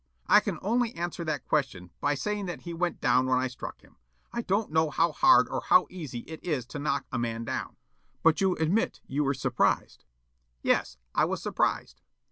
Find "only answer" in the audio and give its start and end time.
0.63-1.23